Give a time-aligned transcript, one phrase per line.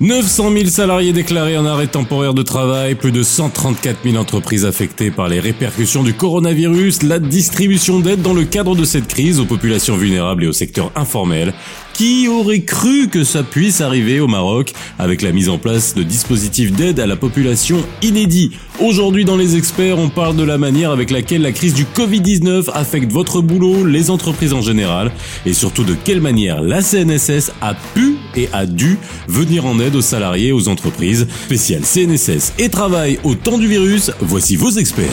[0.00, 5.10] 900 000 salariés déclarés en arrêt temporaire de travail, plus de 134 000 entreprises affectées
[5.10, 9.44] par les répercussions du coronavirus, la distribution d'aide dans le cadre de cette crise aux
[9.44, 11.52] populations vulnérables et au secteur informel.
[11.98, 16.04] Qui aurait cru que ça puisse arriver au Maroc avec la mise en place de
[16.04, 18.52] dispositifs d'aide à la population inédits?
[18.78, 22.70] Aujourd'hui dans les experts, on parle de la manière avec laquelle la crise du Covid-19
[22.72, 25.10] affecte votre boulot, les entreprises en général,
[25.44, 28.96] et surtout de quelle manière la CNSS a pu et a dû
[29.26, 31.26] venir en aide aux salariés et aux entreprises.
[31.46, 35.08] Spécial CNSS et travail au temps du virus, voici vos experts.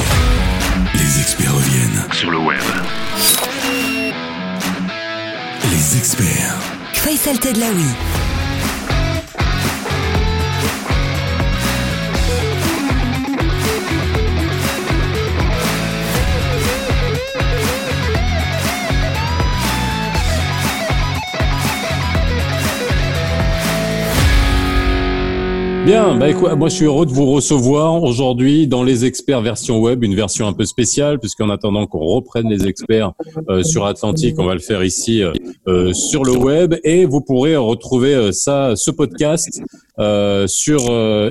[0.94, 2.06] Les experts reviennent.
[2.14, 2.62] Sur le web.
[5.72, 6.75] Les experts.
[7.06, 8.35] Faisal Tedlaoui.
[25.86, 30.04] Bien, bah moi je suis heureux de vous recevoir aujourd'hui dans les experts version web,
[30.04, 33.12] une version un peu spéciale puisqu'en attendant qu'on reprenne les experts
[33.50, 35.32] euh, sur Atlantique, on va le faire ici euh,
[35.68, 39.62] euh, sur le web et vous pourrez retrouver ça, ce podcast
[40.48, 40.80] sur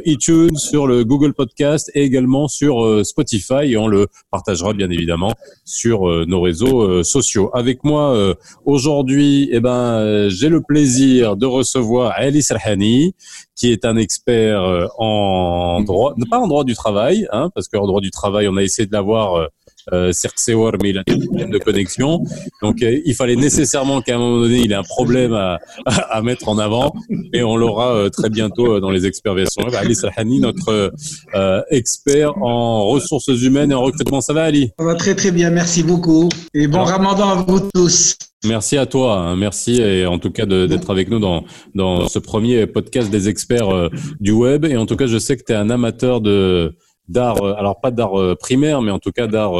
[0.06, 5.34] iTunes, sur le Google Podcast et également sur Spotify et on le partagera bien évidemment
[5.66, 7.50] sur nos réseaux sociaux.
[7.52, 13.14] Avec moi aujourd'hui, eh ben j'ai le plaisir de recevoir Ali Serhani
[13.54, 17.86] qui est un expert euh, en droit, pas en droit du travail, hein, parce qu'en
[17.86, 19.48] droit du travail, on a essayé de l'avoir
[19.92, 22.24] euh, euh mais il a des problèmes de connexion.
[22.62, 26.22] Donc, euh, il fallait nécessairement qu'à un moment donné, il ait un problème à, à,
[26.22, 26.94] mettre en avant.
[27.32, 30.92] Et on l'aura très bientôt dans les experts version Ali Salhani, notre
[31.70, 34.20] expert en ressources humaines et en recrutement.
[34.20, 34.70] Ça va, Ali?
[34.78, 35.50] Ça va très, très bien.
[35.50, 36.28] Merci beaucoup.
[36.54, 38.16] Et bon ramadan à vous tous.
[38.44, 39.36] Merci à toi, hein.
[39.36, 43.70] merci et en tout cas d'être avec nous dans, dans ce premier podcast des experts
[43.70, 43.88] euh,
[44.20, 44.66] du web.
[44.66, 46.74] Et en tout cas, je sais que tu es un amateur de
[47.08, 49.54] d'art, euh, alors pas d'art euh, primaire, mais en tout cas d'art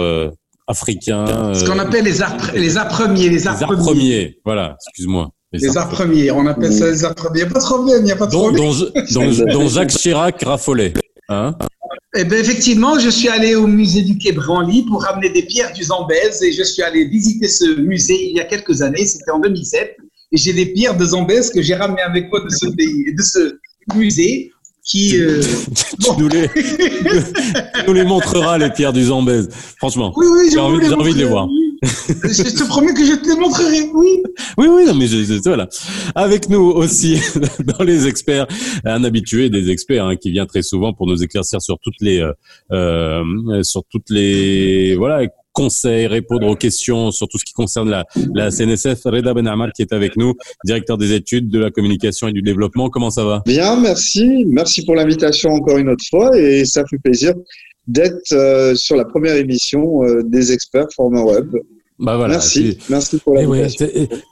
[0.67, 1.55] africain.
[1.55, 4.39] Ce qu'on appelle les arts, les arts premiers, les arts, premiers.
[4.45, 5.31] Voilà, excuse-moi.
[5.53, 7.41] Les, arts, premiers, on appelle ça les arts premiers.
[7.41, 9.47] Il n'y a pas de problème, il n'y a pas de problème.
[9.53, 10.95] Dont, Jacques Chirac raffolait.
[11.29, 11.55] Hein
[12.17, 15.73] eh ben, effectivement, je suis allé au musée du Quai Branly pour ramener des pierres
[15.73, 19.31] du Zambèze et je suis allé visiter ce musée il y a quelques années, c'était
[19.31, 19.97] en 2007,
[20.33, 23.23] et j'ai des pierres de Zambèze que j'ai ramenées avec moi de ce pays, de
[23.23, 23.59] ce
[23.97, 24.51] musée
[24.85, 25.19] qui.
[25.19, 25.41] Euh,
[26.01, 26.49] tu, nous les,
[27.87, 30.13] nous les montrera les pierres du Zambèze, franchement.
[30.17, 31.49] Oui, oui, j'ai envie, envie de les voir.
[31.83, 34.23] je te promets que je te les montrerai, oui.
[34.57, 35.69] Oui, oui, non, mais je, voilà.
[36.15, 37.21] Avec nous aussi,
[37.79, 38.47] dans les experts,
[38.85, 42.21] un habitué des experts hein, qui vient très souvent pour nous éclaircir sur toutes les,
[42.21, 42.33] euh,
[42.73, 48.05] euh sur toutes les, voilà, conseils, répondre aux questions sur tout ce qui concerne la,
[48.35, 49.01] la CNSF.
[49.05, 50.35] Reda Benamar qui est avec nous,
[50.65, 52.91] directeur des études de la communication et du développement.
[52.91, 53.43] Comment ça va?
[53.47, 54.45] Bien, merci.
[54.47, 57.33] Merci pour l'invitation encore une autre fois et ça fait plaisir
[57.87, 61.55] d'être euh, sur la première émission euh, des experts format web.
[62.05, 63.69] Bah voilà, merci, merci pour la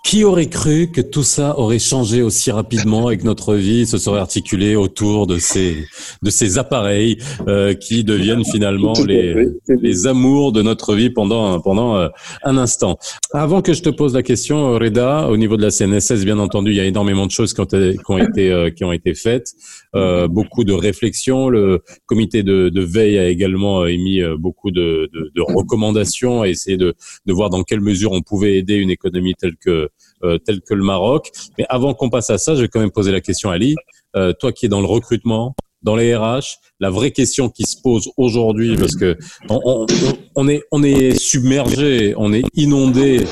[0.05, 3.97] Qui aurait cru que tout ça aurait changé aussi rapidement et que notre vie se
[3.97, 5.87] serait articulée autour de ces
[6.23, 7.17] de ces appareils
[7.49, 12.09] euh, qui deviennent finalement les les amours de notre vie pendant pendant euh,
[12.45, 12.99] un instant.
[13.33, 16.73] Avant que je te pose la question, Reda, au niveau de la CNSS, bien entendu,
[16.73, 18.93] il y a énormément de choses qui ont été qui ont été, euh, qui ont
[18.93, 19.55] été faites,
[19.95, 21.49] beaucoup de réflexions.
[21.49, 26.77] Le comité de, de veille a également émis beaucoup de, de, de recommandations, à essayer
[26.77, 26.95] de
[27.27, 29.91] voir dans quelle mesure on pouvait aider une économie telle que
[30.25, 31.31] euh, telle que le Maroc.
[31.59, 33.75] Mais avant qu'on passe à ça, je vais quand même poser la question à Ali.
[34.15, 37.81] Euh, toi qui es dans le recrutement, dans les RH, la vraie question qui se
[37.83, 39.17] pose aujourd'hui, parce que
[39.49, 43.25] on, est on est submergé, on est inondé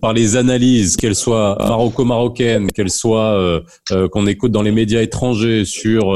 [0.00, 5.64] par les analyses, qu'elles soient maroco-marocaines, qu'elles soient euh, qu'on écoute dans les médias étrangers
[5.64, 6.12] sur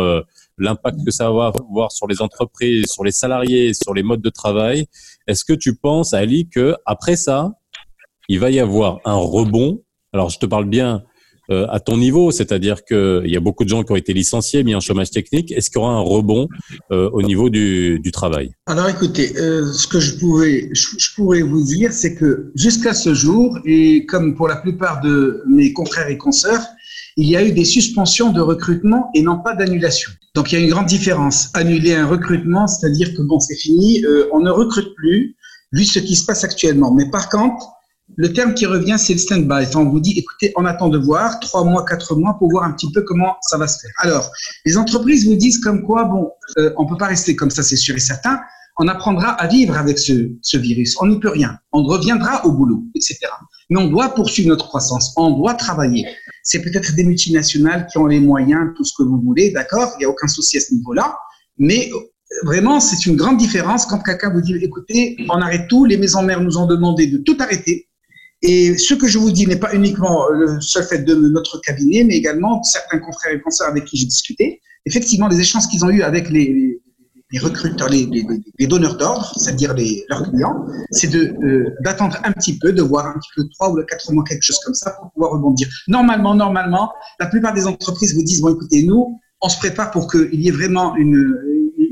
[0.58, 4.30] l'impact que ça va avoir sur les entreprises, sur les salariés, sur les modes de
[4.30, 4.86] travail.
[5.26, 7.52] Est-ce que tu penses, Ali, que après ça,
[8.28, 9.82] il va y avoir un rebond?
[10.12, 11.02] Alors, je te parle bien
[11.52, 14.64] euh, à ton niveau, c'est-à-dire qu'il y a beaucoup de gens qui ont été licenciés,
[14.64, 15.52] mis en chômage technique.
[15.52, 16.48] Est-ce qu'il y aura un rebond
[16.90, 18.52] euh, au niveau du, travail?
[18.66, 24.06] Alors, écoutez, euh, ce que je pourrais vous dire, c'est que jusqu'à ce jour, et
[24.06, 26.64] comme pour la plupart de mes confrères et consoeurs,
[27.16, 30.10] il y a eu des suspensions de recrutement et non pas d'annulation.
[30.34, 31.50] Donc il y a une grande différence.
[31.52, 34.02] Annuler un recrutement, c'est-à-dire que bon, c'est fini,
[34.32, 35.36] on ne recrute plus,
[35.72, 36.94] vu ce qui se passe actuellement.
[36.94, 37.66] Mais par contre,
[38.16, 39.66] le terme qui revient, c'est le stand-by.
[39.66, 42.64] Enfin, on vous dit, écoutez, on attend de voir trois mois, quatre mois pour voir
[42.64, 43.90] un petit peu comment ça va se faire.
[43.98, 44.30] Alors,
[44.64, 47.76] les entreprises vous disent comme quoi, bon, euh, on peut pas rester comme ça, c'est
[47.76, 48.40] sûr et certain.
[48.78, 50.96] On apprendra à vivre avec ce, ce virus.
[51.00, 51.58] On n'y peut rien.
[51.72, 53.18] On reviendra au boulot, etc.
[53.68, 55.12] Mais on doit poursuivre notre croissance.
[55.16, 56.06] On doit travailler.
[56.42, 60.00] c'est peut-être des multinationales qui ont les moyens, tout ce que vous voulez, d'accord, il
[60.00, 61.16] n'y a aucun souci à ce niveau-là,
[61.58, 61.90] mais
[62.44, 66.22] vraiment, c'est une grande différence quand quelqu'un vous dit, écoutez, on arrête tout, les maisons
[66.22, 67.88] mères nous ont demandé de tout arrêter,
[68.42, 72.02] et ce que je vous dis n'est pas uniquement le seul fait de notre cabinet,
[72.02, 74.60] mais également certains confrères et consoeurs avec qui j'ai discuté.
[74.84, 76.80] Effectivement, les échanges qu'ils ont eus avec les,
[77.40, 79.74] recruteurs, les, donneurs d'ordre, c'est-à-dire
[80.08, 83.80] leurs clients, c'est euh, d'attendre un petit peu, de voir un petit peu trois ou
[83.84, 85.68] quatre mois, quelque chose comme ça, pour pouvoir rebondir.
[85.86, 90.10] Normalement, normalement, la plupart des entreprises vous disent bon, écoutez, nous, on se prépare pour
[90.10, 91.32] qu'il y ait vraiment une,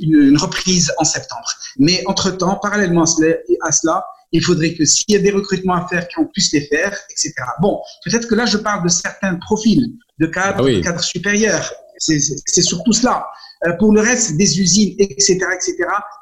[0.02, 1.48] une, une, reprise en septembre.
[1.78, 6.06] Mais entre-temps, parallèlement à cela, il faudrait que s'il y a des recrutements à faire,
[6.14, 7.32] qu'on puisse les faire, etc.
[7.60, 11.72] Bon, peut-être que là, je parle de certains profils de cadres, ah de cadres supérieurs.
[11.98, 13.26] C'est surtout cela.
[13.66, 15.76] Euh, pour le reste, des usines, etc., etc.,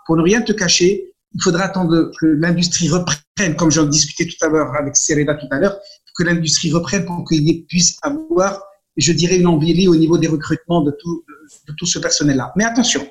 [0.06, 4.44] pour ne rien te cacher, il faudra attendre que l'industrie reprenne, comme j'en discutais tout
[4.44, 5.78] à l'heure avec Sereda tout à l'heure,
[6.16, 8.60] que l'industrie reprenne pour qu'il puisse avoir,
[8.96, 11.24] je dirais, une envie au niveau des recrutements de tout,
[11.68, 12.52] de tout ce personnel-là.
[12.56, 13.06] Mais attention.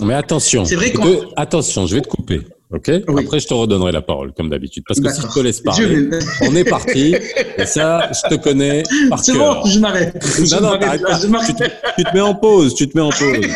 [0.00, 0.64] Mais attention.
[0.64, 0.92] C'est vrai
[1.36, 2.40] attention, je vais te couper.
[2.72, 2.88] Ok.
[2.88, 6.08] Après, je te redonnerai la parole, comme d'habitude, parce que si je te laisse parler,
[6.40, 7.14] on est parti.
[7.58, 9.18] Et ça, je te connais par.
[9.18, 10.14] C'est bon, je m'arrête.
[10.52, 10.78] Non, non,
[11.46, 11.64] tu, te,
[11.98, 12.74] tu, te mets en pause.
[12.74, 13.46] Tu te mets en pause.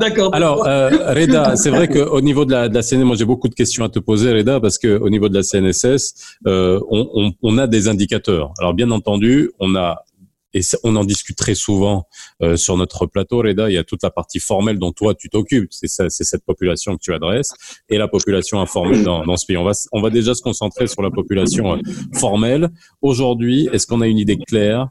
[0.00, 0.34] D'accord.
[0.34, 3.48] Alors, euh, Reda, c'est vrai qu'au niveau de la, de la CNSS, moi j'ai beaucoup
[3.48, 6.14] de questions à te poser, Reda, parce que au niveau de la CNSS,
[6.46, 8.52] euh, on, on, on a des indicateurs.
[8.58, 10.04] Alors, bien entendu, on a
[10.54, 12.06] et on en discute très souvent
[12.42, 13.70] euh, sur notre plateau, Reda.
[13.70, 15.72] Il y a toute la partie formelle dont toi tu t'occupes.
[15.72, 17.52] C'est cette population que tu adresses
[17.88, 19.56] et la population informelle dans, dans, ce pays.
[19.56, 21.80] On va, on va déjà se concentrer sur la population euh,
[22.14, 22.70] formelle.
[23.00, 24.88] Aujourd'hui, est-ce qu'on a une idée claire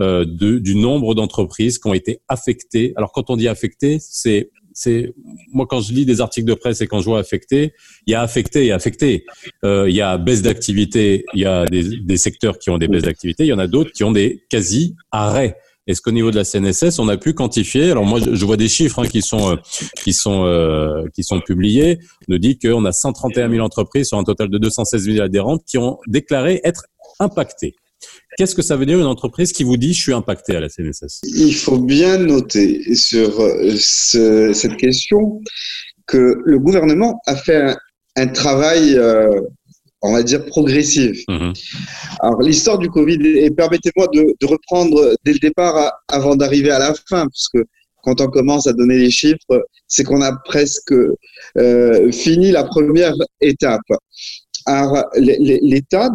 [0.00, 2.92] euh, du nombre d'entreprises qui ont été affectées?
[2.96, 5.14] Alors, quand on dit affectées, c'est c'est
[5.52, 7.72] moi quand je lis des articles de presse et quand je vois affecté,
[8.06, 9.24] il y a affecté affecté.
[9.64, 12.88] Euh, il y a baisse d'activité, il y a des, des, secteurs qui ont des
[12.88, 15.56] baisses d'activité, il y en a d'autres qui ont des quasi arrêts.
[15.86, 17.90] Est-ce qu'au niveau de la CNSS, on a pu quantifier?
[17.90, 19.56] Alors moi, je vois des chiffres hein, qui sont euh,
[20.02, 21.98] qui sont euh, qui sont publiés.
[22.28, 25.62] On nous dit qu'on a 131 000 entreprises sur un total de 216 000 adhérentes
[25.66, 26.86] qui ont déclaré être
[27.20, 27.74] impactées.
[28.36, 30.68] Qu'est-ce que ça veut dire une entreprise qui vous dit je suis impacté à la
[30.68, 35.40] CNSS Il faut bien noter sur euh, cette question
[36.06, 37.74] que le gouvernement a fait
[38.16, 39.40] un, travail, euh,
[40.02, 41.22] on va dire, progressif.
[41.28, 41.52] Mhm.
[42.20, 46.94] Alors l'histoire du Covid, et permettez-moi de, reprendre dès le départ avant d'arriver à la
[47.08, 47.64] fin, parce que
[48.02, 50.92] quand on commence à donner les chiffres, c'est qu'on a presque
[51.56, 53.80] euh, fini la première étape.
[54.66, 56.10] Alors l'État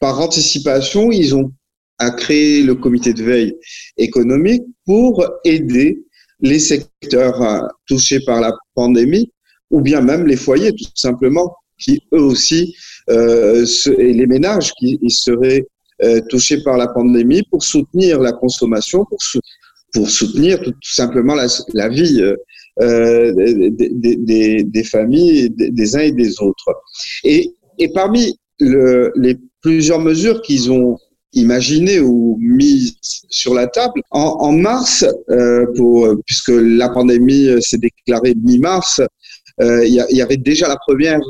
[0.00, 1.52] par anticipation, ils ont
[1.98, 3.54] à créé le comité de veille
[3.98, 6.02] économique pour aider
[6.40, 9.30] les secteurs euh, touchés par la pandémie
[9.70, 12.74] ou bien même les foyers tout simplement qui eux aussi
[13.10, 13.66] euh,
[13.98, 15.66] et les ménages qui seraient
[16.02, 19.18] euh, touchés par la pandémie pour soutenir la consommation, pour,
[19.92, 22.22] pour soutenir tout, simplement la, vie
[22.80, 26.74] euh, des, des, des, familles des, uns et des autres.
[27.24, 30.98] Et, et parmi le, les plusieurs mesures qu'ils ont
[31.32, 34.02] imaginées ou mises sur la table.
[34.10, 35.66] En, mars, euh,
[36.26, 39.00] puisque la pandémie s'est déclarée mi-mars,
[39.60, 41.20] euh, il y, avait déjà la première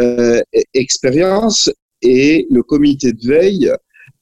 [0.00, 0.40] euh,
[0.74, 1.70] expérience
[2.02, 3.70] et le comité de veille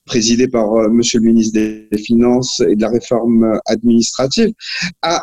[0.05, 4.53] présidé par Monsieur le ministre des Finances et de la réforme administrative,
[5.03, 5.23] a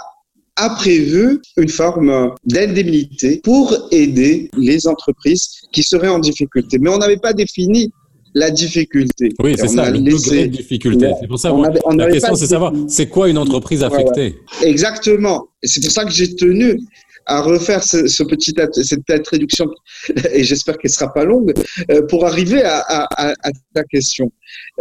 [0.56, 6.78] a prévu une forme d'indemnité pour aider les entreprises qui seraient en difficulté.
[6.80, 7.92] Mais on n'avait pas défini
[8.34, 9.30] la difficulté.
[9.40, 11.12] Oui, c'est ça, le degré de difficulté.
[11.20, 11.54] C'est pour ça,
[11.96, 14.40] la question, c'est savoir, c'est quoi une entreprise affectée?
[14.64, 15.48] Exactement.
[15.62, 16.80] Et c'est pour ça que j'ai tenu
[17.26, 19.68] à refaire ce, petit, cette petite réduction,
[20.34, 21.54] et j'espère qu'elle sera pas longue,
[21.90, 24.32] euh, pour arriver à, à, à, ta question.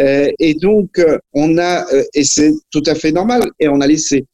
[0.01, 3.87] Euh, et donc, euh, on a, et c'est tout à fait normal, et on a
[3.87, 4.27] laissé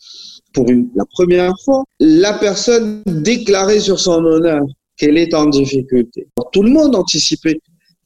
[0.54, 4.64] pour une, la première fois la personne déclarer sur son honneur
[4.96, 6.26] qu'elle est en difficulté.
[6.52, 7.60] Tout le monde anticipait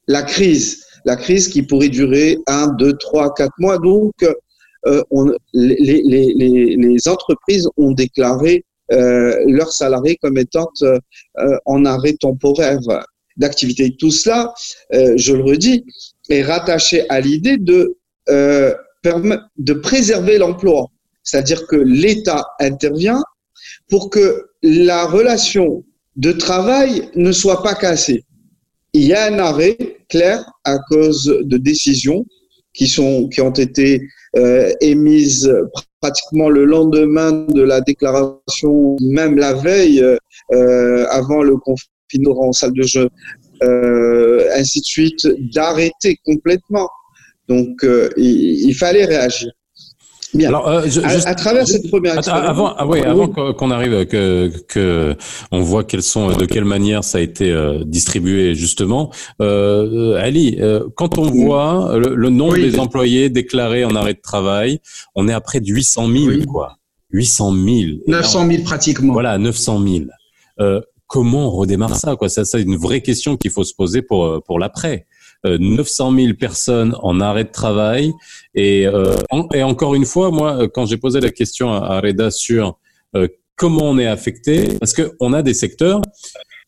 [0.07, 3.77] la crise la crise qui pourrait durer un, deux, trois, quatre mois.
[3.77, 4.13] Donc,
[4.85, 5.03] euh,
[5.53, 10.97] les, entreprises ont déclaré euh, leurs salariés comme étant euh,
[11.65, 12.79] en arrêt temporaire
[13.37, 13.95] d'activité.
[13.97, 14.53] Tout cela,
[14.93, 15.85] euh, je le redis,
[16.29, 17.97] est rattaché à l'idée de,
[18.29, 18.73] euh,
[19.57, 20.87] de préserver l'emploi.
[21.23, 23.23] C'est-à-dire que l'État intervient
[23.89, 25.83] pour que la relation
[26.15, 28.25] de travail ne soit pas cassée
[28.93, 29.77] il y a un arrêt
[30.13, 32.23] clair à cause de décisions
[32.73, 34.01] qui, sont, qui ont été
[34.37, 35.51] euh, émises
[36.01, 40.03] pratiquement le lendemain de la déclaration, même la veille,
[40.51, 43.09] euh, avant le confinement en salle de jeu,
[43.63, 46.89] euh, ainsi de suite, d'arrêter complètement
[47.47, 47.85] Donc,
[48.17, 49.51] il, fallait réagir.
[50.33, 50.47] Bien.
[50.47, 50.87] Alors, euh,
[51.25, 55.15] à, travers cette première expérience, avant, ah, oui, avant qu'on arrive, que, que
[55.51, 59.11] on voit quelles sont, de quelle manière ça a été euh, distribué justement.
[59.41, 64.79] Euh, Ali, euh, quand on voit le, nombre des employés déclarés en arrêt de travail,
[65.15, 66.77] on est à près de 800 000, quoi.
[67.11, 67.65] 800 000.
[68.07, 69.13] 900 000 pratiquement.
[69.13, 70.05] Voilà, 900 000.
[70.59, 72.27] Euh, comment on redémarre ça, quoi?
[72.29, 75.05] Ça, c'est une vraie question qu'il faut se poser pour pour l'après.
[75.45, 78.13] 900 euh, 000 personnes en arrêt de travail.
[78.55, 79.15] Et, euh,
[79.53, 82.79] et encore une fois, moi, quand j'ai posé la question à, Reda sur
[83.15, 86.01] euh, comment on est affecté, parce qu'on a des secteurs,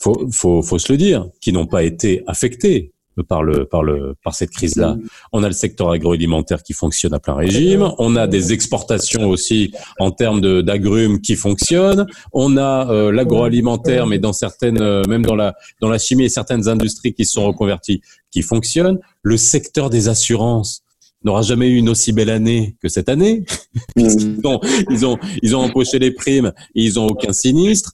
[0.02, 2.92] faut, faut, faut se le dire, qui n'ont pas été affectés
[3.24, 4.98] par le par le par cette crise-là.
[5.32, 7.92] On a le secteur agroalimentaire qui fonctionne à plein régime.
[7.98, 12.06] On a des exportations aussi en termes d'agrumes qui fonctionnent.
[12.34, 16.30] On a euh, l'agroalimentaire, mais dans certaines, euh, même dans la dans la chimie et
[16.30, 19.00] certaines industries qui sont reconverties, qui fonctionnent.
[19.24, 20.82] Le secteur des assurances
[21.24, 23.44] n'aura jamais eu une aussi belle année que cette année.
[23.96, 27.94] ils, ont, ils ont ils ont empoché les primes et ils ont aucun sinistre.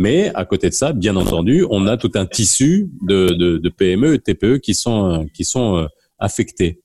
[0.00, 4.18] Mais à côté de ça, bien entendu, on a tout un tissu de, PME et
[4.18, 5.86] TPE qui sont, qui sont euh,
[6.18, 6.80] affectés.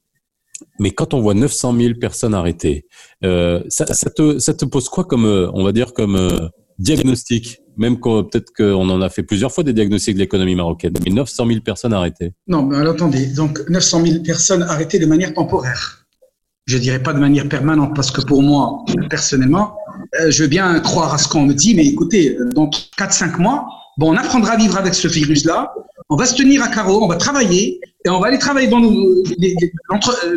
[0.79, 2.87] Mais quand on voit 900 000 personnes arrêtées,
[3.23, 7.61] euh, ça, te, ça te pose quoi comme, euh, on va dire, comme euh, diagnostic?
[7.77, 11.47] Même peut-être qu'on en a fait plusieurs fois des diagnostics de l'économie marocaine, mais 900
[11.47, 12.33] 000 personnes arrêtées.
[12.47, 16.05] Non, mais attendez, donc 900 000 personnes arrêtées de manière temporaire.
[16.65, 19.84] Je dirais pas de manière permanente, parce que pour moi, personnellement, euh,
[20.29, 23.67] je veux bien croire à ce qu'on me dit, mais écoutez, euh, dans 4-5 mois,
[23.97, 25.73] bon, on apprendra à vivre avec ce virus-là,
[26.09, 28.83] on va se tenir à carreau, on va travailler, et on va aller travailler dans
[28.83, 29.23] euh,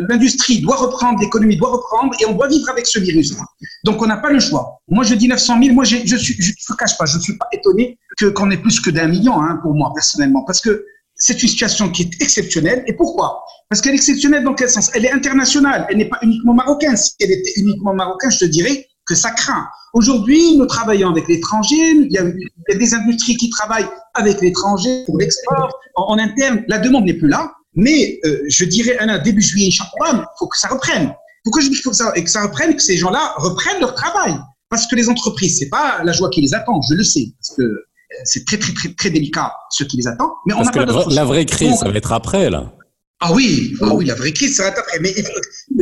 [0.09, 3.43] l'industrie doit reprendre, l'économie doit reprendre, et on doit vivre avec ce virus-là.
[3.83, 4.79] Donc on n'a pas le choix.
[4.87, 7.97] Moi je dis 900 000, moi je ne cache pas, je ne suis pas étonné
[8.17, 10.83] que qu'on ait plus que d'un million hein, pour moi personnellement, parce que
[11.19, 12.83] c'est une situation qui est exceptionnelle.
[12.87, 13.43] Et pourquoi?
[13.69, 14.89] Parce qu'elle est exceptionnelle dans quel sens?
[14.95, 16.97] Elle est internationale, elle n'est pas uniquement marocaine.
[16.97, 19.67] Si elle était uniquement marocaine, je te dirais, que ça craint.
[19.93, 25.17] Aujourd'hui, nous travaillons avec l'étranger, il, y a des industries qui travaillent avec l'étranger pour
[25.17, 29.69] l'export, en, interne, la demande n'est plus là, mais euh, je dirais, un début juillet,
[29.69, 31.11] il faut que ça reprenne.
[31.43, 34.35] Pourquoi je dis faut que ça, que ça reprenne, que ces gens-là reprennent leur travail?
[34.69, 37.57] Parce que les entreprises, c'est pas la joie qui les attend, je le sais, parce
[37.57, 37.85] que euh,
[38.25, 41.05] c'est très, très, très, très délicat ce qui les attend, mais on n'a pas la,
[41.09, 42.71] la vraie crise, ça va être après, là.
[43.21, 44.99] Ah oui, ah oui, la vraie crise, ça va être après.
[45.01, 45.13] Mais,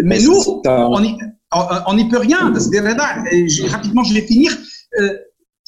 [0.03, 1.17] mais nous, on y,
[1.51, 2.53] on n'y peut rien.
[3.69, 4.57] Rapidement, je vais finir.
[4.99, 5.17] Euh,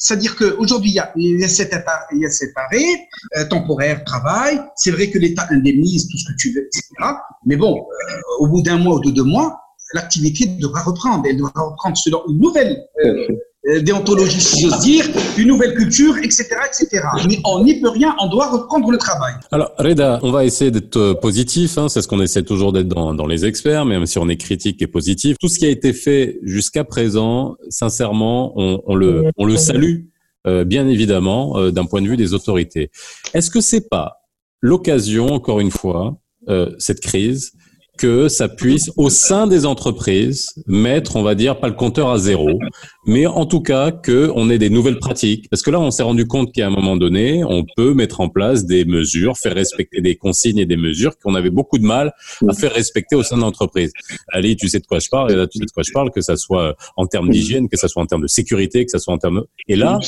[0.00, 4.58] c'est-à-dire qu'aujourd'hui, il, il, y a cet arrêt euh, temporaire, travail.
[4.74, 6.88] C'est vrai que l'État indemnise tout ce que tu veux, etc.
[7.44, 9.60] Mais bon, euh, au bout d'un mois ou de deux mois,
[9.92, 11.24] l'activité devra reprendre.
[11.28, 13.28] Elle devra reprendre selon une nouvelle euh,
[13.82, 15.04] déontologie, si j'ose dire,
[15.36, 17.02] une nouvelle culture, etc., etc.
[17.28, 19.34] Mais on n'y peut rien, on doit reprendre le travail.
[19.52, 22.88] Alors, Reda, on va essayer d'être euh, positif, hein, c'est ce qu'on essaie toujours d'être
[22.88, 25.36] dans, dans les experts, même si on est critique et positif.
[25.38, 30.04] Tout ce qui a été fait jusqu'à présent, sincèrement, on, on, le, on le salue,
[30.46, 32.90] euh, bien évidemment, euh, d'un point de vue des autorités.
[33.34, 34.22] Est-ce que c'est pas
[34.62, 37.52] l'occasion, encore une fois, euh, cette crise,
[38.00, 42.18] que ça puisse, au sein des entreprises, mettre, on va dire, pas le compteur à
[42.18, 42.58] zéro,
[43.04, 45.50] mais en tout cas que on ait des nouvelles pratiques.
[45.50, 48.30] Parce que là, on s'est rendu compte qu'à un moment donné, on peut mettre en
[48.30, 52.14] place des mesures, faire respecter des consignes et des mesures qu'on avait beaucoup de mal
[52.48, 53.92] à faire respecter au sein de l'entreprise.
[54.28, 56.10] Ali, tu sais de quoi je parle, et là, tu sais de quoi je parle,
[56.10, 58.98] que ça soit en termes d'hygiène, que ça soit en termes de sécurité, que ça
[58.98, 59.46] soit en termes de...
[59.68, 59.98] Et là,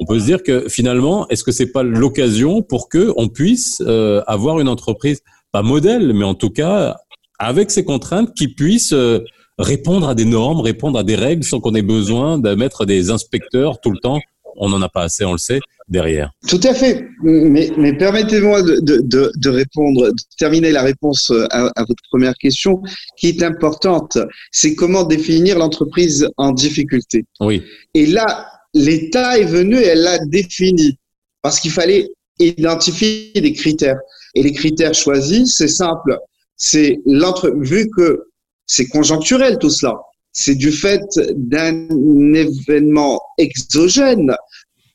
[0.00, 3.82] on peut se dire que finalement, est-ce que c'est pas l'occasion pour que on puisse
[3.86, 5.20] euh, avoir une entreprise
[5.52, 6.96] pas modèle, mais en tout cas
[7.38, 9.20] avec ces contraintes qui puissent euh,
[9.58, 13.10] répondre à des normes, répondre à des règles sans qu'on ait besoin de mettre des
[13.10, 14.20] inspecteurs tout le temps.
[14.56, 16.32] On n'en a pas assez, on le sait, derrière.
[16.48, 17.06] Tout à fait.
[17.22, 22.34] Mais, mais permettez-moi de, de, de, répondre, de terminer la réponse à, à, votre première
[22.34, 22.82] question,
[23.16, 24.18] qui est importante.
[24.50, 27.24] C'est comment définir l'entreprise en difficulté.
[27.40, 27.62] Oui.
[27.94, 30.98] Et là, l'État est venu et elle l'a défini
[31.42, 32.08] parce qu'il fallait
[32.40, 33.98] identifier des critères.
[34.34, 36.18] Et les critères choisis, c'est simple
[36.58, 38.24] c'est l'entre, vu que
[38.66, 39.96] c'est conjoncturel tout cela,
[40.32, 41.02] c'est du fait
[41.34, 41.88] d'un
[42.34, 44.34] événement exogène,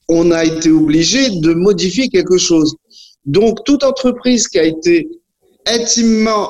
[0.09, 2.75] on a été obligé de modifier quelque chose.
[3.25, 5.07] Donc, toute entreprise qui a été
[5.65, 6.49] intimement,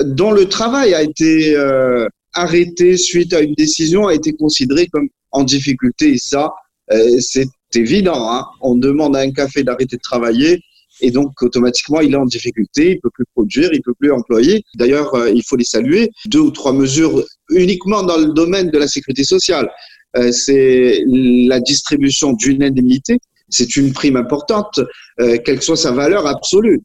[0.00, 5.08] dont le travail a été euh, arrêté suite à une décision, a été considérée comme
[5.32, 6.12] en difficulté.
[6.12, 6.52] Et ça,
[6.92, 8.30] euh, c'est évident.
[8.30, 8.46] Hein.
[8.60, 10.60] On demande à un café d'arrêter de travailler
[11.00, 14.64] et donc automatiquement il est en difficulté, il peut plus produire, il peut plus employer.
[14.76, 16.10] D'ailleurs, euh, il faut les saluer.
[16.26, 19.70] Deux ou trois mesures uniquement dans le domaine de la sécurité sociale.
[20.16, 23.18] Euh, c'est la distribution d'une indemnité.
[23.48, 24.80] C'est une prime importante,
[25.20, 26.80] euh, quelle que soit sa valeur absolue.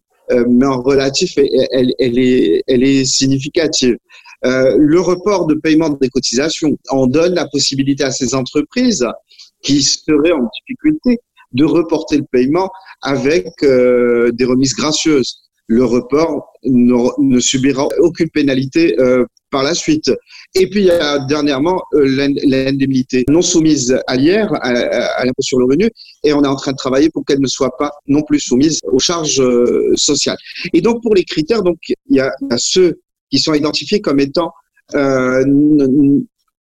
[0.47, 3.97] mais en relatif, elle, elle, est, elle est significative.
[4.45, 9.05] Euh, le report de paiement des cotisations, on donne la possibilité à ces entreprises
[9.61, 11.19] qui seraient en difficulté
[11.53, 12.69] de reporter le paiement
[13.01, 15.41] avec euh, des remises gracieuses.
[15.67, 20.11] Le report ne, subira aucune pénalité euh, par la suite.
[20.55, 25.59] Et puis, il y a dernièrement euh, l'indemnité non soumise à l'IR, à, l'impôt sur
[25.59, 25.89] le revenu,
[26.23, 28.79] et on est en train de travailler pour qu'elle ne soit pas non plus soumise
[28.83, 29.41] aux charges
[29.95, 30.37] sociales.
[30.73, 31.77] Et donc, pour les critères, donc
[32.09, 34.51] il y a, ceux qui sont identifiés comme étant
[34.95, 35.45] euh,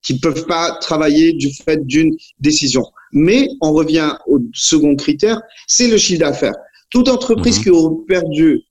[0.03, 2.85] qui ne peuvent pas travailler du fait d'une décision.
[3.13, 6.55] Mais on revient au second critère, c'est le chiffre d'affaires.
[6.91, 7.65] Toute entreprise mhm.
[7.65, 8.63] qui a perdu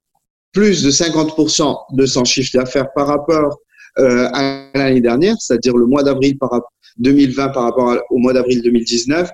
[0.54, 3.58] plus de 50% de son chiffre d'affaires par rapport
[4.00, 6.62] euh, à l'année dernière, c'est-à-dire le mois d'avril par
[6.98, 9.30] 2020 par rapport au mois d'avril 2019,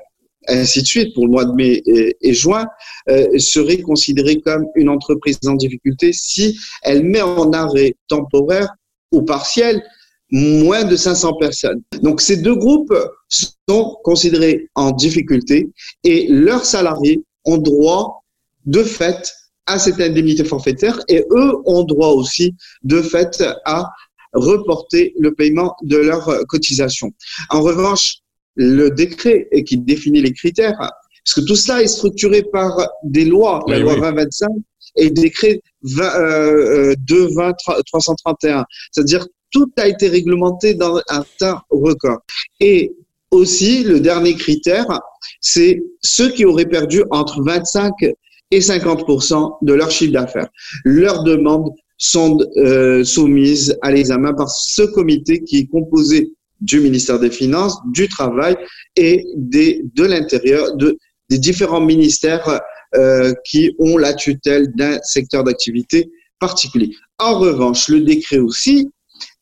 [0.48, 2.66] ainsi de suite pour le mois de mai et, juin,
[3.10, 8.70] euh, serait considérée comme une entreprise en difficulté si elle met en arrêt temporaire
[9.12, 9.82] ou partiel
[10.34, 11.82] moins de 500 personnes.
[12.02, 12.94] Donc ces deux groupes
[13.30, 15.70] sont considérés en difficulté
[16.04, 18.24] et leurs salariés ont droit
[18.66, 19.32] de fait
[19.68, 23.90] à cette indemnité forfaitaire et eux ont droit aussi de fait à
[24.34, 27.12] reporter le paiement de leurs cotisations.
[27.50, 28.16] En revanche,
[28.56, 33.64] le décret qui définit les critères, parce que tout cela est structuré par des lois,
[33.68, 34.50] la loi 2025
[34.96, 37.54] et le décret 20,
[37.86, 42.20] 331, euh, c'est-à-dire tout a été réglementé dans un temps record.
[42.60, 42.94] Et
[43.32, 44.86] aussi, le dernier critère,
[45.40, 47.94] c'est ceux qui auraient perdu entre 25
[48.52, 49.06] et 50
[49.62, 50.50] de leur chiffre d'affaires.
[50.84, 57.20] Leurs demandes sont euh, soumises à l'examen par ce comité qui est composé du ministère
[57.20, 58.56] des Finances, du Travail
[58.96, 60.98] et des, de l'Intérieur, de,
[61.30, 62.62] des différents ministères
[62.96, 66.92] euh, qui ont la tutelle d'un secteur d'activité particulier.
[67.20, 68.90] En revanche, le décret aussi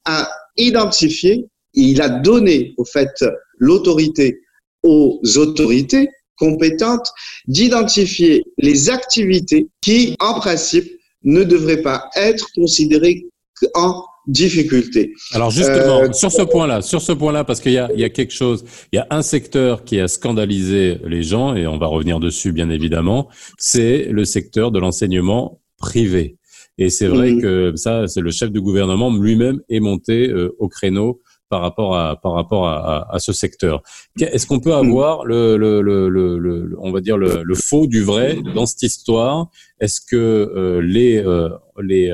[0.06, 3.24] a identifié, il a donné au fait
[3.58, 4.40] l'autorité
[4.84, 7.08] aux autorités compétentes
[7.48, 10.92] d'identifier les activités qui, en principe,
[11.24, 13.28] ne devraient pas être considérées
[13.76, 15.14] en difficulté.
[15.34, 18.04] Alors justement, euh, sur ce point-là, sur ce point-là, parce qu'il y a, il y
[18.04, 21.78] a quelque chose, il y a un secteur qui a scandalisé les gens, et on
[21.78, 26.38] va revenir dessus bien évidemment, c'est le secteur de l'enseignement privé.
[26.78, 27.42] Et c'est vrai mhm.
[27.42, 31.98] que ça, c'est le chef du gouvernement lui-même est monté euh, au créneau par rapport
[31.98, 33.84] à par rapport à, à, ce secteur.
[34.20, 34.88] Est-ce qu'on peut mhm.
[34.88, 38.84] avoir le, le, le, le, on va dire le, le, faux du vrai dans cette
[38.84, 39.48] histoire?
[39.80, 41.50] Est-ce que euh, les euh,
[41.82, 42.12] les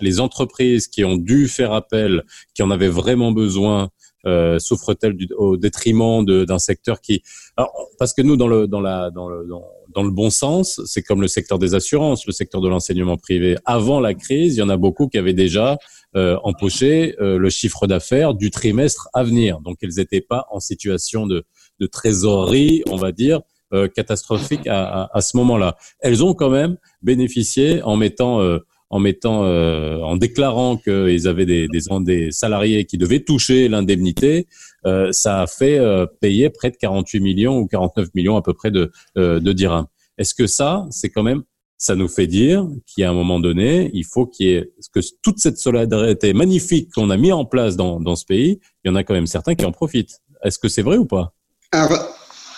[0.00, 2.22] les entreprises qui ont dû faire appel,
[2.54, 3.90] qui en avaient vraiment besoin,
[4.26, 7.22] euh, souffrent-elles au détriment d'un secteur qui
[7.56, 9.62] alors, parce que nous dans le dans la dans le dans,
[9.96, 13.56] dans le bon sens c'est comme le secteur des assurances le secteur de l'enseignement privé.
[13.64, 15.78] Avant la crise il y en a beaucoup qui avaient déjà
[16.14, 19.60] euh, empoché euh, le chiffre d'affaires du trimestre à venir.
[19.60, 21.44] Donc ils n'étaient pas en situation de
[21.80, 23.40] de trésorerie on va dire
[23.72, 25.76] euh, catastrophique à, à, ce moment-là.
[26.00, 28.40] Elles ont quand même bénéficié en mettant
[28.90, 34.46] en mettant, euh, en déclarant qu'ils avaient des, des, des, salariés qui devaient toucher l'indemnité,
[34.86, 38.54] euh, ça a fait euh, payer près de 48 millions ou 49 millions à peu
[38.54, 39.86] près de, de dirhams.
[40.18, 41.42] Est-ce que ça, c'est quand même,
[41.78, 42.66] ça nous fait dire
[43.00, 47.10] a un moment donné, il faut qu'il y ait que toute cette solidarité magnifique qu'on
[47.10, 49.54] a mis en place dans, dans ce pays, il y en a quand même certains
[49.54, 50.20] qui en profitent.
[50.42, 51.34] Est-ce que c'est vrai ou pas?
[51.72, 51.90] Alors,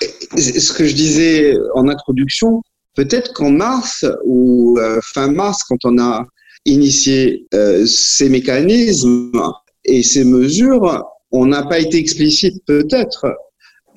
[0.00, 2.62] ce que je disais en introduction,
[2.98, 6.26] Peut-être qu'en mars ou euh, fin mars, quand on a
[6.64, 9.40] initié euh, ces mécanismes
[9.84, 13.36] et ces mesures, on n'a pas été explicite peut-être.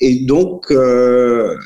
[0.01, 1.57] Et donc, euh,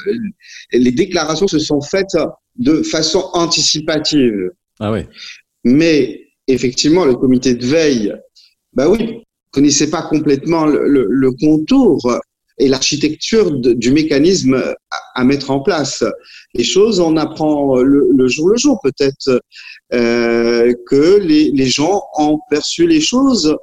[0.72, 2.16] les déclarations se sont faites
[2.56, 4.52] de façon anticipative.
[4.80, 5.02] Ah oui.
[5.66, 8.14] Mais effectivement, le comité de veille,
[8.72, 12.00] bah oui, connaissait pas complètement le, le contour
[12.58, 14.76] et l'architecture du mécanisme
[15.16, 16.04] à, mettre en place.
[16.54, 18.80] Les choses, on apprend le, jour le jour.
[18.82, 19.42] Peut-être
[19.94, 23.56] euh, que les, gens ont perçu les choses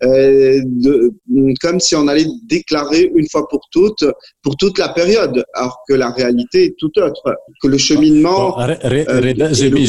[0.00, 1.12] de,
[1.60, 4.04] comme si on allait déclarer une fois pour toutes,
[4.42, 8.58] pour toute la période, alors que la réalité est tout autre, que le cheminement.
[8.60, 8.74] Euh,
[9.52, 9.82] j'ai mis,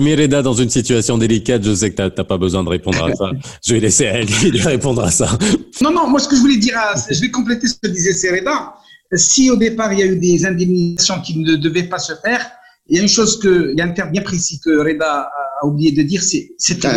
[0.00, 1.64] mis, Reda dans une situation délicate.
[1.64, 3.30] Je sais que tu n'as pas besoin de répondre à ça.
[3.66, 4.26] je vais laisser elle
[4.60, 5.36] répondre à ça.
[5.82, 6.78] Non, non, moi ce que je voulais dire,
[7.10, 8.74] je vais compléter ce que disait Sereda.
[9.14, 12.44] Si au départ il y a eu des indemnisations qui ne devaient pas se faire,
[12.88, 15.28] il y a une chose que, il y a un terme bien précis que Reda
[15.60, 16.88] a oublié de dire, c'est c'était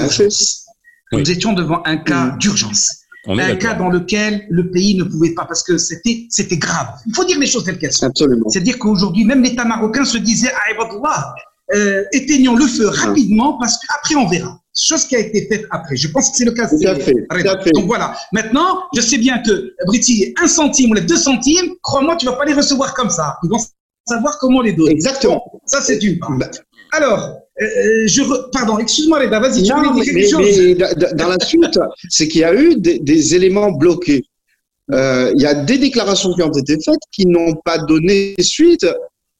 [1.12, 2.38] nous étions devant un cas mm.
[2.38, 2.96] d'urgence.
[3.28, 6.88] Un cas dans lequel le pays ne pouvait pas, parce que c'était, c'était grave.
[7.06, 8.08] Il faut dire les choses telles qu'elles sont.
[8.08, 8.50] Absolument.
[8.50, 11.34] C'est-à-dire qu'aujourd'hui, même l'État marocain se disait, ah,
[11.76, 14.60] euh, éteignons le feu rapidement parce qu'après on verra.
[14.76, 15.96] Chose qui a été faite après.
[15.96, 16.68] Je pense que c'est le cas.
[16.68, 17.72] Tout à fait.
[17.74, 18.16] Donc voilà.
[18.32, 22.34] Maintenant, je sais bien que Briti, un centime ou les deux centimes, crois-moi, tu vas
[22.34, 23.38] pas les recevoir comme ça.
[23.44, 23.60] Ils vont
[24.08, 24.92] savoir comment les donner.
[24.92, 25.44] Exactement.
[25.66, 26.32] ça, c'est une part.
[26.92, 28.22] Alors, euh, je
[28.52, 32.44] pardon, excuse-moi, Reda, vas-y, tu veux dire quelque chose Dans la suite, c'est qu'il y
[32.46, 34.24] a eu des, éléments bloqués.
[34.92, 38.88] Euh, il y a des déclarations qui ont été faites qui n'ont pas donné suite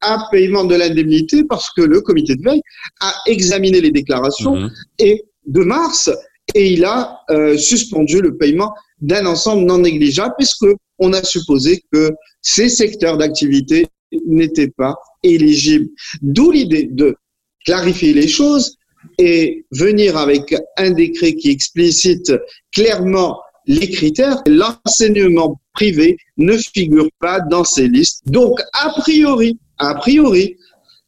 [0.02, 2.62] à paiement de l'indemnité parce que le comité de veille
[3.02, 4.70] a examiné les déclarations mhm.
[5.00, 6.12] et de mars
[6.54, 10.68] et il a euh, suspendu le paiement d'un ensemble non négligeable puisque
[11.00, 13.88] on a supposé que ces secteurs d'activité
[14.28, 15.90] n'étaient pas éligibles.
[16.22, 17.16] D'où l'idée de
[17.66, 18.78] clarifier les choses
[19.18, 22.32] et venir avec un décret qui explicite
[22.74, 24.42] clairement les critères.
[24.48, 28.22] L'enseignement privé ne figure pas dans ces listes.
[28.26, 30.58] Donc, a priori, a priori,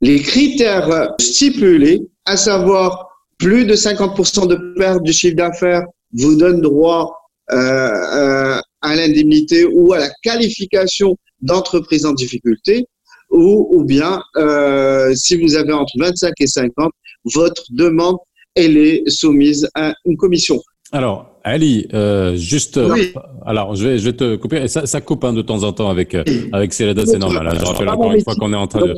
[0.01, 5.83] les critères stipulés, à savoir plus de 50% de perte du chiffre d'affaires,
[6.13, 12.85] vous donnent droit euh, euh, à l'indemnité ou à la qualification d'entreprise en difficulté,
[13.31, 16.91] ou, ou bien euh, si vous avez entre 25 et 50,
[17.33, 18.17] votre demande
[18.55, 20.61] elle est soumise à une commission.
[20.91, 23.13] Alors, Ali, euh, juste, oui.
[23.45, 24.67] alors je vais, je vais te couper.
[24.67, 27.47] Ça, ça coupe hein, de temps en temps avec euh, avec Célada, c'est normal.
[27.47, 27.57] Hein.
[27.59, 28.95] Je rappelle encore une fois qu'on est en train de,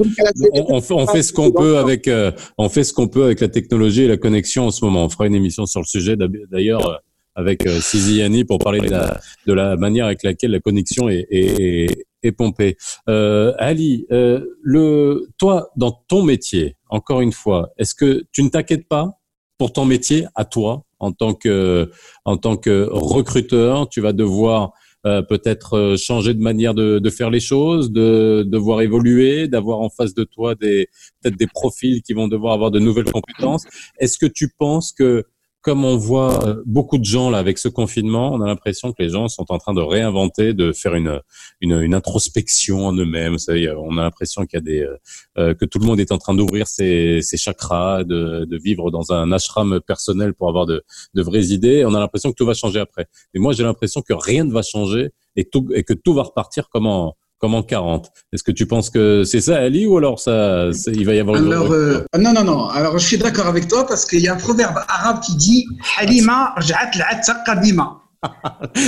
[0.53, 3.39] on, fait, on fait ce qu'on peut avec, euh, on fait ce qu'on peut avec
[3.39, 5.05] la technologie et la connexion en ce moment.
[5.05, 6.17] On fera une émission sur le sujet
[6.51, 6.95] d'ailleurs euh,
[7.35, 11.27] avec Sizi Yani pour parler de la, de la manière avec laquelle la connexion est,
[11.29, 12.77] est, est pompée.
[13.09, 18.49] Euh, Ali, euh, le, toi, dans ton métier, encore une fois, est-ce que tu ne
[18.49, 19.19] t'inquiètes pas
[19.57, 21.91] pour ton métier à toi en tant que
[22.25, 24.73] en tant que recruteur, tu vas devoir
[25.05, 29.81] euh, peut-être euh, changer de manière de, de, faire les choses, de devoir évoluer, d'avoir
[29.81, 30.87] en face de toi des
[31.21, 33.65] peut-être des profils qui vont devoir avoir de nouvelles compétences?
[33.99, 35.25] Est-ce que tu penses que
[35.63, 39.01] comme on voit euh, beaucoup de gens là avec ce confinement, on a l'impression que
[39.01, 41.21] les gens sont en train de réinventer, de faire une
[41.61, 43.37] une, une introspection en eux-mêmes.
[43.49, 44.97] On a l'impression qu'il y a des euh,
[45.39, 48.91] euh, que tout le monde est en train d'ouvrir ses, ses chakras, de, de vivre
[48.91, 51.85] dans un ashram personnel pour avoir de, de vraies idées.
[51.85, 53.07] On a l'impression que tout va changer après.
[53.33, 56.23] Mais moi, j'ai l'impression que rien ne va changer et tout et que tout va
[56.23, 58.09] repartir comme en comme en 40.
[58.31, 61.35] Est-ce que tu penses que c'est ça, Ali, ou alors ça, il va y avoir
[61.35, 62.69] une alors, euh, Non, non, non.
[62.69, 65.65] Alors, je suis d'accord avec toi parce qu'il y a un proverbe arabe qui dit
[65.97, 66.55] Halima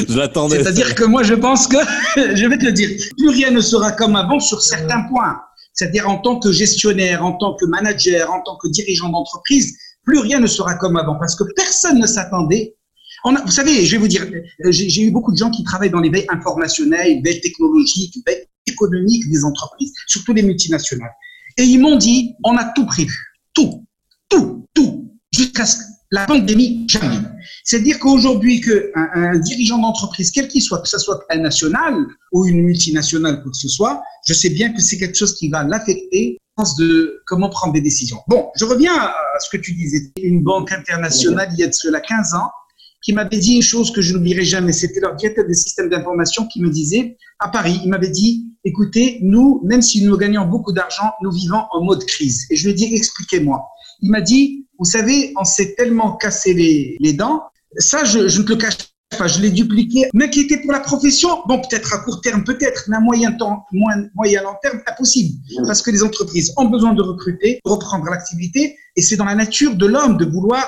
[0.07, 0.63] je l'attendais.
[0.63, 1.75] C'est-à-dire que moi, je pense que,
[2.15, 5.37] je vais te le dire, plus rien ne sera comme avant sur certains points.
[5.73, 10.19] C'est-à-dire en tant que gestionnaire, en tant que manager, en tant que dirigeant d'entreprise, plus
[10.19, 12.77] rien ne sera comme avant parce que personne ne s'attendait
[13.45, 14.25] vous savez, je vais vous dire,
[14.69, 19.29] j'ai eu beaucoup de gens qui travaillent dans les veilles informationnelles, veilles technologiques, veilles économiques
[19.29, 21.13] des entreprises, surtout les multinationales.
[21.57, 23.15] Et ils m'ont dit, on a tout prévu,
[23.53, 23.85] tout,
[24.29, 27.19] tout, tout, jusqu'à ce que la pandémie jamais.
[27.63, 32.45] C'est-à-dire qu'aujourd'hui, qu'un un dirigeant d'entreprise, quel qu'il soit, que ce soit un national ou
[32.45, 35.63] une multinationale, quoi que ce soit, je sais bien que c'est quelque chose qui va
[35.63, 36.37] l'affecter
[36.79, 38.19] de comment prendre des décisions.
[38.27, 40.11] Bon, je reviens à ce que tu disais.
[40.21, 42.49] Une banque internationale, il y a de cela 15 ans,
[43.05, 44.73] qui m'avait dit une chose que je n'oublierai jamais.
[44.73, 49.19] C'était leur directeur des systèmes d'information qui me disait, à Paris, il m'avait dit, écoutez,
[49.21, 52.47] nous, même si nous gagnons beaucoup d'argent, nous vivons en mode crise.
[52.49, 53.63] Et je lui ai dit, expliquez-moi.
[54.01, 57.43] Il m'a dit, vous savez, on s'est tellement cassé les, les dents.
[57.77, 58.77] Ça, je, je ne te le cache
[59.15, 60.09] pas, je l'ai dupliqué.
[60.15, 64.41] M'inquiéter pour la profession, bon, peut-être à court terme, peut-être, mais à moyen temps, moyen
[64.41, 65.37] long terme, impossible.
[65.67, 69.75] Parce que les entreprises ont besoin de recruter, reprendre l'activité, et c'est dans la nature
[69.75, 70.65] de l'homme de vouloir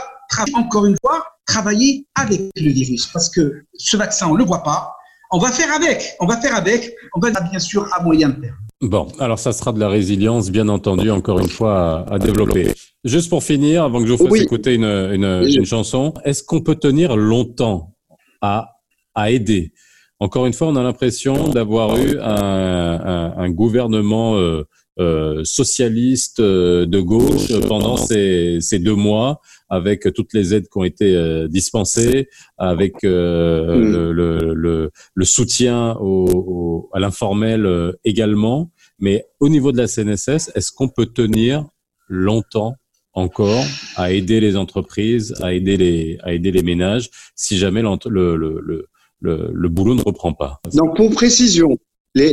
[0.53, 4.63] encore une fois travailler avec le virus parce que ce vaccin, on ne le voit
[4.63, 4.93] pas.
[5.31, 8.55] On va faire avec, on va faire avec, on va bien sûr à moyen terme.
[8.79, 12.73] Bon, alors ça sera de la résilience, bien entendu, encore une fois, à, développer.
[13.03, 16.61] Juste pour finir, avant que je vous fasse écouter une, une, une chanson, est-ce qu'on
[16.61, 17.95] peut tenir longtemps
[18.41, 18.75] à,
[19.15, 19.73] à aider?
[20.19, 24.63] Encore une fois, on a l'impression d'avoir eu un, un, un gouvernement euh,
[24.99, 30.77] euh, socialiste euh, de gauche pendant ces, ces, deux mois, avec toutes les aides qui
[30.77, 33.91] ont été euh, dispensées, avec euh, mm.
[33.91, 38.71] le, le, le, le, soutien au, à l'informel également.
[38.99, 41.65] Mais au niveau de la CNSS, est-ce qu'on peut tenir
[42.07, 42.75] longtemps
[43.13, 48.35] encore à aider les entreprises, à aider les, à aider les ménages, si jamais le,
[48.35, 48.87] le, le,
[49.19, 50.59] le, le boulot ne reprend pas?
[50.73, 51.77] Donc, pour précision,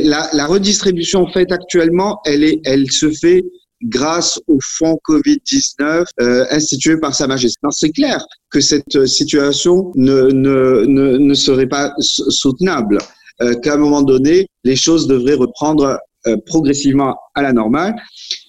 [0.03, 3.43] la, la, redistribution faite actuellement, elle, est, elle se fait
[3.83, 7.59] grâce au fonds Covid-19 euh, institué par Sa Majesté.
[7.71, 12.97] C'est clair que cette situation ne, ne, ne, ne serait pas soutenable,
[13.41, 17.95] euh, qu'à un moment donné, les choses devraient reprendre euh, progressivement à la normale,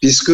[0.01, 0.33] puisque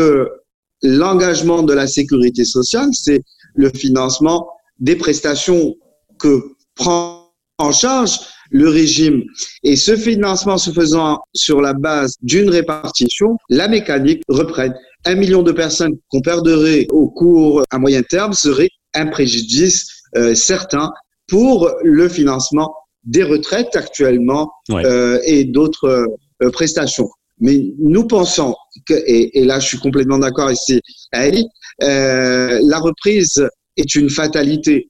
[0.82, 3.22] l'engagement de la sécurité sociale, c'est
[3.54, 5.74] le financement des prestations
[6.18, 6.42] que
[6.74, 8.18] prend en charge
[8.52, 9.22] le régime.
[9.64, 14.74] Et ce financement se faisant sur la base d'une répartition, la mécanique reprenne.
[15.04, 19.86] Un million de personnes qu'on perdrait au cours à moyen terme serait un préjudice
[20.16, 20.92] euh, certain
[21.28, 22.72] pour le financement
[23.04, 26.06] des retraites actuellement euh, et d'autres
[26.42, 27.08] euh, prestations.
[27.40, 28.54] Mais nous pensons
[28.86, 31.44] que, et, là je suis complètement d'accord ici, Ali,
[31.82, 34.88] euh, la reprise est une fatalité.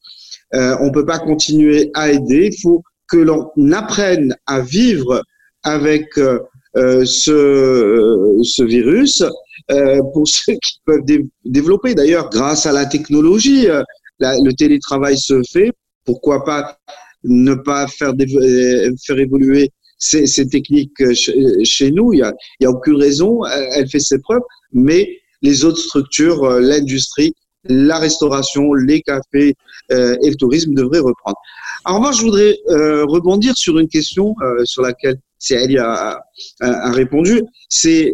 [0.55, 2.51] Euh, on peut pas continuer à aider.
[2.53, 5.23] Il faut que l'on apprenne à vivre
[5.63, 6.41] avec euh,
[6.77, 9.23] euh ce, ce virus.
[9.71, 11.05] Euh, pour ceux qui peuvent
[11.45, 13.83] développer, d'ailleurs, grâce à la technologie, euh,
[14.21, 15.73] le télétravail se fait.
[16.05, 16.79] Pourquoi pas
[17.25, 22.13] ne pas faire, évoluer ces, techniques chez, nous?
[22.13, 23.45] Il n'y a aucune raison.
[23.45, 25.09] Elle fait ses preuves, mais
[25.43, 29.55] les autres structures, l'industrie, la restauration, les cafés
[29.91, 31.37] euh, et le tourisme devraient reprendre.
[31.85, 36.21] En revanche, je voudrais euh, rebondir sur une question euh, sur laquelle Céline a,
[36.61, 37.43] a, a, répondu.
[37.69, 38.13] C'est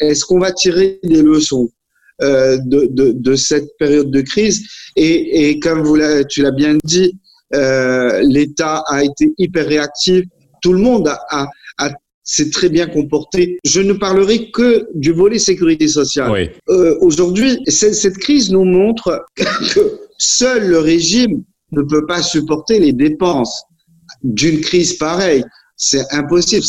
[0.00, 1.68] est-ce qu'on va tirer des leçons
[2.20, 4.64] de, de, de, cette période de crise?
[4.94, 7.18] Et, et comme vous tu l'as bien dit,
[7.52, 10.24] l'État a été hyper réactif.
[10.62, 11.90] Tout le monde a, a, a
[12.24, 13.58] c'est très bien comporté.
[13.64, 16.52] Je ne parlerai que du volet sécurité sociale.
[16.68, 22.92] Euh, Aujourd'hui, cette crise nous montre que seul le régime ne peut pas supporter les
[22.92, 23.62] dépenses
[24.22, 25.44] d'une crise pareille.
[25.76, 26.64] C'est impossible.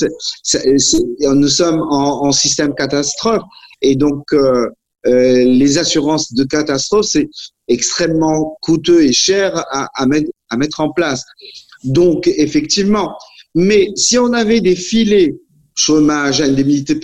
[1.22, 3.44] nous sommes en, système catastrophe
[3.82, 4.70] et donc euh,
[5.06, 7.30] euh, les assurances de catastrophe, c'est
[7.68, 11.24] extrêmement coûteux et cher à, à, mettre, à mettre en place.
[11.84, 13.16] Donc, effectivement,
[13.56, 15.36] mais si on avait des filets
[15.76, 17.00] chômage, indemnité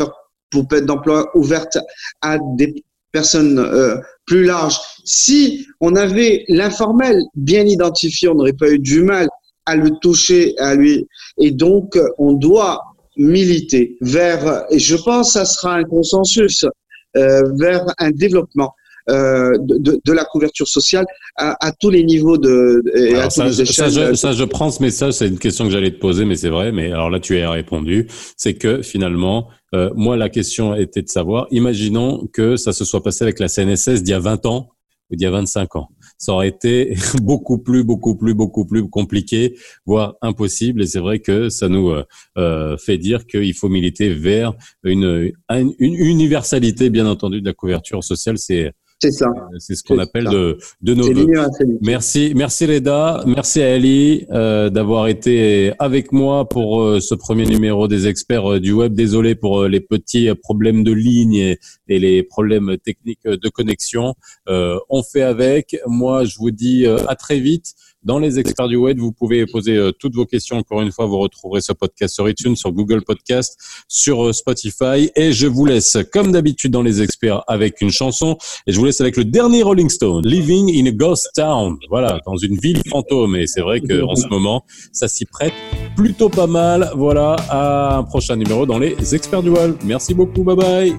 [0.50, 1.78] pour perte d'emploi ouverte
[2.22, 3.98] à des personnes euh,
[4.30, 9.28] plus larges, si on avait l'informel bien identifié, on n'aurait pas eu du mal
[9.66, 11.08] à le toucher, à lui.
[11.38, 12.84] Et donc, on doit
[13.18, 16.64] militer vers, et je pense que ça sera un consensus,
[17.18, 18.72] euh, vers un développement
[19.10, 22.84] euh, de, de, la couverture sociale à, à, tous les niveaux de.
[23.16, 25.14] à ça, je, ça, je, prends ce message.
[25.14, 26.72] C'est une question que j'allais te poser, mais c'est vrai.
[26.72, 28.08] Mais alors là, tu as répondu.
[28.38, 31.48] C'est que finalement, euh, moi, la question était de savoir.
[31.52, 34.70] Imaginons que ça se soit passé avec la CNSS d'il y a 20 ans
[35.10, 35.90] ou d'il y a 25 ans.
[36.18, 39.56] Ça aurait été beaucoup plus, beaucoup plus, beaucoup plus compliqué,
[39.86, 40.82] voire impossible.
[40.82, 42.04] Et c'est vrai que ça nous euh,
[42.38, 44.54] euh fait dire qu'il faut militer vers
[44.84, 48.38] une, une, une universalité, bien entendu, de la couverture sociale.
[48.38, 48.72] C'est
[49.02, 49.28] c'est ça.
[49.28, 51.28] Euh, c'est ce qu'on appelle de, de nos voeux.
[51.82, 57.46] Merci, merci Reda, merci à Ali euh, d'avoir été avec moi pour euh, ce premier
[57.46, 58.94] numéro des experts euh, du web.
[58.94, 64.16] Désolé pour les petits problèmes de ligne et, et les problèmes techniques de connexion.
[64.48, 65.78] on fait avec.
[65.88, 69.00] Moi, je vous dis à très vite dans les experts du web.
[69.00, 70.58] Vous pouvez poser euh, toutes vos questions.
[70.58, 73.58] Encore une fois, vous retrouverez ce podcast sur iTunes, sur Google Podcast,
[73.88, 75.12] sur euh, Spotify.
[75.16, 78.38] Et je vous laisse, comme d'habitude, dans les experts avec une chanson.
[78.68, 81.78] Et je vous laisse avec le dernier Rolling Stone, Living in a Ghost Town.
[81.90, 83.36] Voilà, dans une ville fantôme.
[83.36, 85.54] Et c'est vrai qu'en ce moment, ça s'y prête
[85.96, 86.92] plutôt pas mal.
[86.96, 89.76] Voilà, à un prochain numéro dans les experts du web.
[89.84, 90.44] Merci beaucoup.
[90.44, 90.96] Bye bye.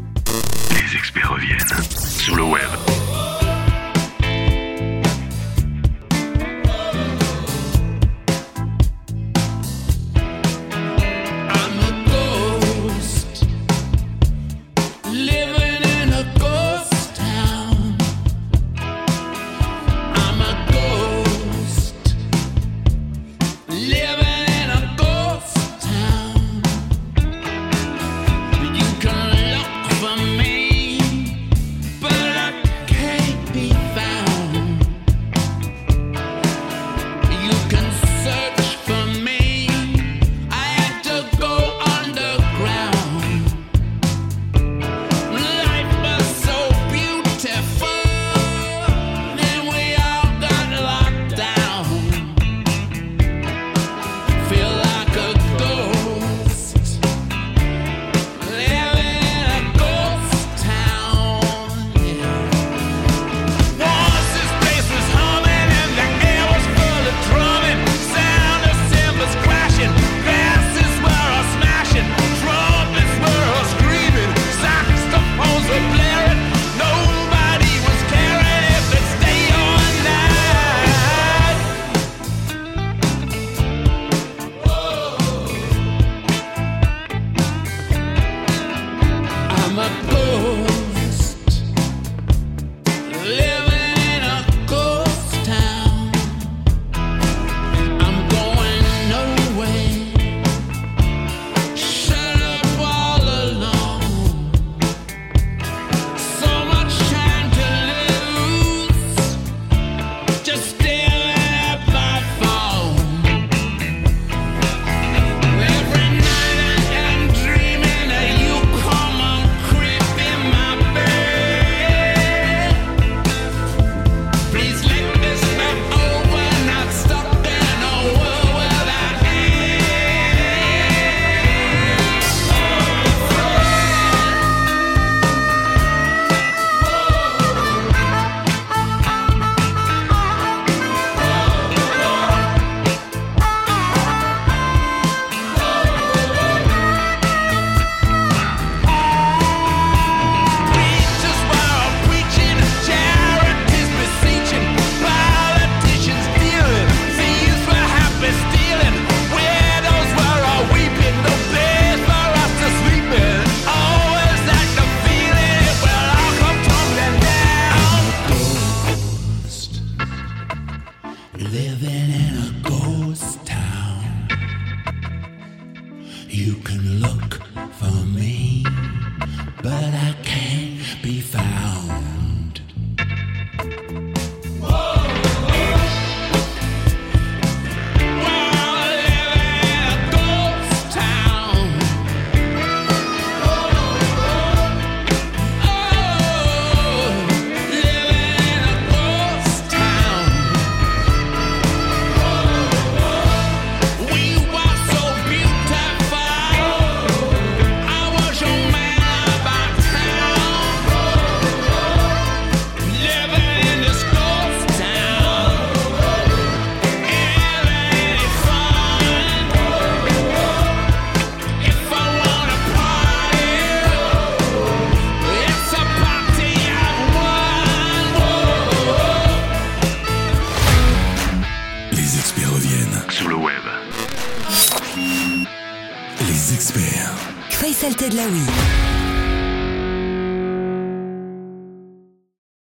[0.71, 3.30] Les experts reviennent sur le web.